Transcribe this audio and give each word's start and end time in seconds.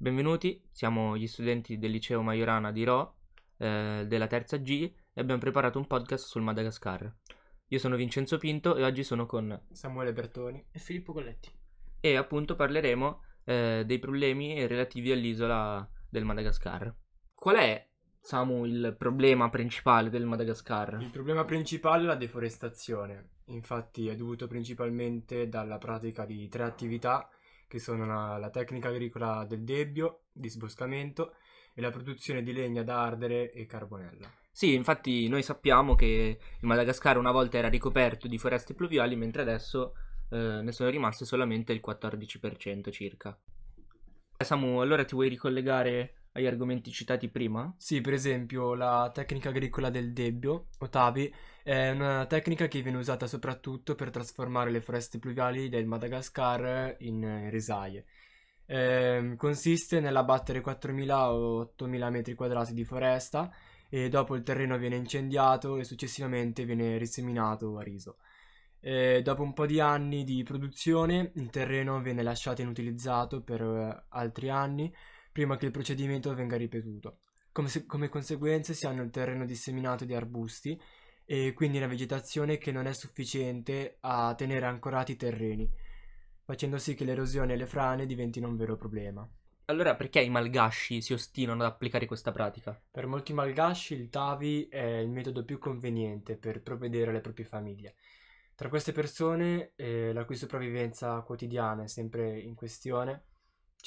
Benvenuti, 0.00 0.62
siamo 0.70 1.16
gli 1.16 1.26
studenti 1.26 1.76
del 1.76 1.90
liceo 1.90 2.22
Majorana 2.22 2.70
di 2.70 2.84
Ro, 2.84 3.16
eh, 3.56 4.04
della 4.06 4.28
terza 4.28 4.56
G, 4.58 4.88
e 5.12 5.20
abbiamo 5.20 5.40
preparato 5.40 5.76
un 5.76 5.88
podcast 5.88 6.24
sul 6.24 6.40
Madagascar. 6.40 7.12
Io 7.66 7.78
sono 7.80 7.96
Vincenzo 7.96 8.38
Pinto 8.38 8.76
e 8.76 8.84
oggi 8.84 9.02
sono 9.02 9.26
con 9.26 9.60
Samuele 9.72 10.12
Bertoni. 10.12 10.64
e 10.70 10.78
Filippo 10.78 11.12
Colletti. 11.12 11.50
e 11.98 12.14
appunto 12.14 12.54
parleremo 12.54 13.22
eh, 13.42 13.82
dei 13.84 13.98
problemi 13.98 14.64
relativi 14.68 15.10
all'isola 15.10 15.84
del 16.08 16.24
Madagascar. 16.24 16.94
Qual 17.34 17.56
è, 17.56 17.88
Samu, 18.20 18.66
il 18.66 18.94
problema 18.96 19.50
principale 19.50 20.10
del 20.10 20.26
Madagascar? 20.26 21.02
Il 21.02 21.10
problema 21.10 21.44
principale 21.44 22.04
è 22.04 22.06
la 22.06 22.14
deforestazione, 22.14 23.30
infatti 23.46 24.06
è 24.06 24.14
dovuto 24.14 24.46
principalmente 24.46 25.48
dalla 25.48 25.78
pratica 25.78 26.24
di 26.24 26.46
tre 26.46 26.62
attività 26.62 27.28
che 27.68 27.78
sono 27.78 28.06
la, 28.06 28.38
la 28.38 28.50
tecnica 28.50 28.88
agricola 28.88 29.44
del 29.44 29.62
debbio, 29.62 30.22
di 30.32 30.48
sboscamento 30.48 31.34
e 31.74 31.80
la 31.80 31.90
produzione 31.90 32.42
di 32.42 32.52
legna 32.52 32.82
da 32.82 33.02
ardere 33.02 33.52
e 33.52 33.66
carbonella. 33.66 34.28
Sì, 34.50 34.74
infatti 34.74 35.28
noi 35.28 35.44
sappiamo 35.44 35.94
che 35.94 36.38
il 36.60 36.66
Madagascar 36.66 37.16
una 37.16 37.30
volta 37.30 37.58
era 37.58 37.68
ricoperto 37.68 38.26
di 38.26 38.38
foreste 38.38 38.74
pluviali, 38.74 39.14
mentre 39.14 39.42
adesso 39.42 39.94
eh, 40.30 40.60
ne 40.62 40.72
sono 40.72 40.90
rimaste 40.90 41.24
solamente 41.24 41.72
il 41.72 41.80
14% 41.86 42.90
circa. 42.90 43.38
Samu, 44.36 44.80
allora 44.80 45.04
ti 45.04 45.14
vuoi 45.14 45.28
ricollegare 45.28 46.14
agli 46.38 46.46
argomenti 46.46 46.90
citati 46.90 47.28
prima? 47.28 47.72
Sì, 47.76 48.00
per 48.00 48.14
esempio 48.14 48.74
la 48.74 49.10
tecnica 49.12 49.50
agricola 49.50 49.90
del 49.90 50.12
debbio, 50.12 50.68
o 50.78 50.88
TABI, 50.88 51.34
è 51.62 51.90
una 51.90 52.26
tecnica 52.26 52.66
che 52.66 52.80
viene 52.80 52.98
usata 52.98 53.26
soprattutto 53.26 53.94
per 53.94 54.10
trasformare 54.10 54.70
le 54.70 54.80
foreste 54.80 55.18
pluviali 55.18 55.68
del 55.68 55.86
Madagascar 55.86 56.96
in 57.00 57.22
eh, 57.22 57.50
risaie. 57.50 58.04
Ehm, 58.66 59.36
consiste 59.36 60.00
nell'abbattere 60.00 60.62
4.000 60.62 61.10
o 61.30 61.74
8.000 61.76 62.10
metri 62.10 62.34
quadrati 62.34 62.74
di 62.74 62.84
foresta 62.84 63.50
e 63.88 64.08
dopo 64.08 64.34
il 64.34 64.42
terreno 64.42 64.76
viene 64.76 64.96
incendiato 64.96 65.78
e 65.78 65.84
successivamente 65.84 66.64
viene 66.64 66.98
riseminato 66.98 67.78
a 67.78 67.82
riso. 67.82 68.16
E 68.80 69.22
dopo 69.22 69.42
un 69.42 69.54
po' 69.54 69.66
di 69.66 69.80
anni 69.80 70.22
di 70.24 70.42
produzione 70.42 71.32
il 71.34 71.50
terreno 71.50 72.00
viene 72.00 72.22
lasciato 72.22 72.62
inutilizzato 72.62 73.42
per 73.42 73.60
eh, 73.60 74.04
altri 74.10 74.50
anni 74.50 74.94
prima 75.38 75.56
che 75.56 75.66
il 75.66 75.70
procedimento 75.70 76.34
venga 76.34 76.56
ripetuto. 76.56 77.20
Come, 77.52 77.68
se- 77.68 77.86
come 77.86 78.08
conseguenza 78.08 78.72
si 78.72 78.88
hanno 78.88 79.04
il 79.04 79.10
terreno 79.10 79.44
disseminato 79.44 80.04
di 80.04 80.12
arbusti 80.12 80.76
e 81.24 81.52
quindi 81.52 81.76
una 81.76 81.86
vegetazione 81.86 82.58
che 82.58 82.72
non 82.72 82.86
è 82.86 82.92
sufficiente 82.92 83.98
a 84.00 84.34
tenere 84.34 84.66
ancorati 84.66 85.12
i 85.12 85.16
terreni, 85.16 85.70
facendo 86.42 86.76
sì 86.78 86.96
che 86.96 87.04
l'erosione 87.04 87.52
e 87.52 87.56
le 87.56 87.66
frane 87.66 88.04
diventino 88.04 88.48
un 88.48 88.56
vero 88.56 88.74
problema. 88.74 89.30
Allora 89.66 89.94
perché 89.94 90.20
i 90.20 90.28
malgasci 90.28 91.00
si 91.00 91.12
ostinano 91.12 91.62
ad 91.62 91.70
applicare 91.70 92.06
questa 92.06 92.32
pratica? 92.32 92.76
Per 92.90 93.06
molti 93.06 93.32
malgasci 93.32 93.94
il 93.94 94.08
TAVI 94.08 94.66
è 94.68 94.96
il 94.96 95.08
metodo 95.08 95.44
più 95.44 95.58
conveniente 95.58 96.36
per 96.36 96.62
provvedere 96.62 97.10
alle 97.10 97.20
proprie 97.20 97.46
famiglie. 97.46 97.94
Tra 98.56 98.68
queste 98.68 98.90
persone, 98.90 99.70
eh, 99.76 100.12
la 100.12 100.24
cui 100.24 100.34
sopravvivenza 100.34 101.20
quotidiana 101.20 101.84
è 101.84 101.86
sempre 101.86 102.40
in 102.40 102.56
questione, 102.56 103.26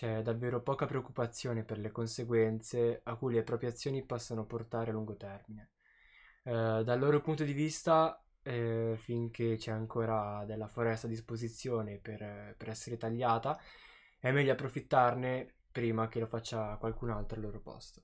c'è 0.00 0.22
davvero 0.22 0.62
poca 0.62 0.86
preoccupazione 0.86 1.62
per 1.62 1.78
le 1.78 1.90
conseguenze 1.90 3.02
a 3.04 3.16
cui 3.16 3.34
le 3.34 3.42
proprie 3.42 3.68
azioni 3.68 4.02
possano 4.02 4.46
portare 4.46 4.88
a 4.88 4.94
lungo 4.94 5.14
termine. 5.14 5.72
Eh, 6.42 6.52
dal 6.82 6.98
loro 6.98 7.20
punto 7.20 7.44
di 7.44 7.52
vista, 7.52 8.18
eh, 8.40 8.94
finché 8.96 9.56
c'è 9.56 9.72
ancora 9.72 10.42
della 10.46 10.68
foresta 10.68 11.06
a 11.06 11.10
disposizione 11.10 11.98
per, 11.98 12.54
per 12.56 12.70
essere 12.70 12.96
tagliata, 12.96 13.60
è 14.18 14.32
meglio 14.32 14.52
approfittarne 14.52 15.56
prima 15.70 16.08
che 16.08 16.18
lo 16.18 16.26
faccia 16.26 16.78
qualcun 16.78 17.10
altro 17.10 17.36
al 17.36 17.42
loro 17.42 17.60
posto. 17.60 18.00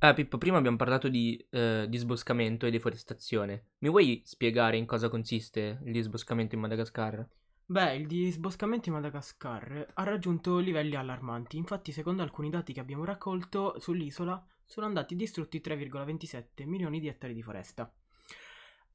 Ah, 0.00 0.12
Pippo, 0.12 0.36
prima 0.36 0.58
abbiamo 0.58 0.76
parlato 0.76 1.08
di 1.08 1.42
eh, 1.48 1.86
disboscamento 1.88 2.66
e 2.66 2.70
deforestazione. 2.70 3.68
Mi 3.78 3.88
vuoi 3.88 4.20
spiegare 4.26 4.76
in 4.76 4.84
cosa 4.84 5.08
consiste 5.08 5.80
il 5.82 5.92
disboscamento 5.92 6.56
in 6.56 6.60
Madagascar? 6.60 7.26
Beh, 7.72 7.94
il 7.94 8.06
disboscamento 8.06 8.90
in 8.90 8.96
Madagascar 8.96 9.92
ha 9.94 10.02
raggiunto 10.04 10.58
livelli 10.58 10.94
allarmanti. 10.94 11.56
Infatti, 11.56 11.90
secondo 11.90 12.20
alcuni 12.20 12.50
dati 12.50 12.74
che 12.74 12.80
abbiamo 12.80 13.02
raccolto 13.02 13.80
sull'isola, 13.80 14.44
sono 14.66 14.84
andati 14.84 15.16
distrutti 15.16 15.62
3,27 15.64 16.66
milioni 16.66 17.00
di 17.00 17.08
ettari 17.08 17.32
di 17.32 17.40
foresta. 17.40 17.90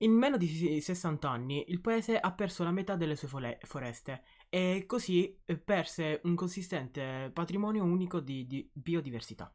In 0.02 0.12
meno 0.12 0.38
di 0.38 0.80
60 0.80 1.28
anni 1.28 1.66
il 1.70 1.82
paese 1.82 2.20
ha 2.20 2.32
perso 2.34 2.64
la 2.64 2.70
metà 2.70 2.96
delle 2.96 3.16
sue 3.16 3.28
fole- 3.28 3.58
foreste 3.64 4.22
e 4.48 4.84
così 4.86 5.36
eh, 5.46 5.58
perse 5.58 6.22
un 6.26 6.36
consistente 6.36 7.32
patrimonio 7.34 7.84
unico 7.84 8.20
di, 8.20 8.46
di 8.46 8.70
biodiversità. 8.72 9.52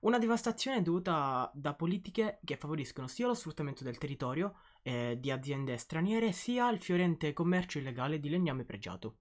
Una 0.00 0.18
devastazione 0.18 0.82
dovuta 0.82 1.50
da 1.54 1.72
politiche 1.72 2.38
che 2.44 2.58
favoriscono 2.58 3.06
sia 3.06 3.28
lo 3.28 3.34
sfruttamento 3.34 3.82
del 3.82 3.96
territorio 3.96 4.56
eh, 4.82 5.16
di 5.18 5.30
aziende 5.30 5.76
straniere 5.76 6.32
sia 6.32 6.68
il 6.70 6.80
fiorente 6.80 7.32
commercio 7.32 7.78
illegale 7.78 8.20
di 8.20 8.28
legname 8.28 8.64
pregiato. 8.64 9.18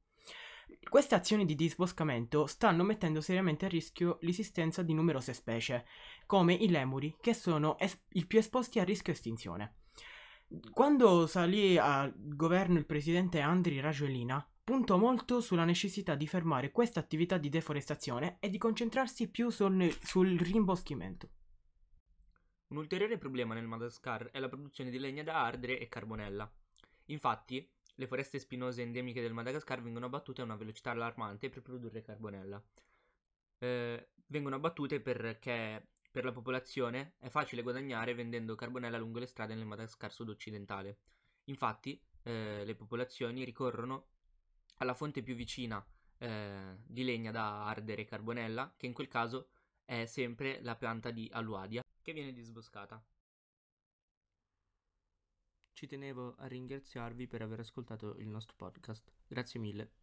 Queste 0.90 1.16
azioni 1.16 1.46
di 1.46 1.56
disboscamento 1.56 2.48
stanno 2.48 2.84
mettendo 2.84 3.22
seriamente 3.22 3.66
a 3.66 3.70
rischio 3.70 4.18
l'esistenza 4.22 4.82
di 4.82 4.94
numerose 4.94 5.34
specie, 5.34 5.86
come 6.26 6.54
i 6.54 6.70
lemuri, 6.70 7.16
che 7.22 7.34
sono 7.34 7.78
es- 7.78 8.00
i 8.14 8.26
più 8.26 8.40
esposti 8.40 8.80
a 8.80 8.84
rischio 8.84 9.14
estinzione. 9.14 9.76
Quando 10.72 11.28
salì 11.28 11.78
al 11.78 12.14
governo 12.16 12.78
il 12.78 12.86
presidente 12.86 13.40
Andri 13.40 13.80
Rajoelina, 13.80 14.46
puntò 14.64 14.98
molto 14.98 15.42
sulla 15.42 15.66
necessità 15.66 16.16
di 16.16 16.28
fermare 16.28 16.72
questa 16.72 17.00
attività 17.00 17.38
di 17.38 17.50
deforestazione 17.50 18.38
e 18.40 18.50
di 18.50 18.58
concentrarsi 18.58 19.30
più 19.30 19.50
sul, 19.50 19.94
sul 20.04 20.38
rimboschimento. 20.40 21.30
Un 22.72 22.78
ulteriore 22.78 23.18
problema 23.18 23.54
nel 23.54 23.68
Madagascar 23.68 24.30
è 24.32 24.40
la 24.40 24.48
produzione 24.48 24.90
di 24.90 24.98
legna 24.98 25.24
da 25.24 25.44
ardere 25.44 25.78
e 25.78 25.90
carbonella. 25.90 26.50
Infatti, 27.08 27.70
le 27.96 28.08
foreste 28.08 28.40
spinose 28.40 28.82
endemiche 28.82 29.20
del 29.20 29.34
Madagascar 29.34 29.82
vengono 29.82 30.06
abbattute 30.06 30.40
a 30.40 30.46
una 30.46 30.56
velocità 30.56 30.92
allarmante 30.92 31.50
per 31.50 31.64
produrre 31.64 32.02
carbonella. 32.02 32.64
Eh, 33.58 34.12
vengono 34.28 34.56
abbattute 34.56 35.02
perché 35.02 35.86
per 36.10 36.24
la 36.24 36.32
popolazione 36.32 37.16
è 37.20 37.28
facile 37.28 37.62
guadagnare 37.62 38.14
vendendo 38.14 38.56
carbonella 38.56 38.98
lungo 38.98 39.20
le 39.20 39.26
strade 39.26 39.54
nel 39.54 39.66
Madagascar 39.66 40.14
sud-occidentale. 40.14 41.00
Infatti, 41.46 42.02
eh, 42.24 42.64
le 42.64 42.76
popolazioni 42.76 43.44
ricorrono 43.44 44.08
alla 44.78 44.94
fonte 44.94 45.22
più 45.22 45.36
vicina 45.36 45.86
eh, 46.20 46.78
di 46.86 47.04
legna 47.04 47.32
da 47.32 47.66
ardere 47.66 48.04
e 48.04 48.06
carbonella, 48.06 48.76
che 48.78 48.86
in 48.86 48.94
quel 48.94 49.10
caso 49.10 49.50
è 49.84 50.06
sempre 50.06 50.62
la 50.62 50.78
pianta 50.78 51.12
di 51.12 51.30
Aluadia, 51.34 51.84
che 52.02 52.14
viene 52.14 52.34
disboscata. 52.34 53.04
Ci 55.74 55.88
tenevo 55.88 56.36
a 56.38 56.48
ringraziarvi 56.48 57.28
per 57.28 57.42
aver 57.42 57.60
ascoltato 57.60 58.16
il 58.18 58.28
nostro 58.28 58.56
podcast. 58.56 59.12
Grazie 59.28 59.60
mille. 59.60 60.01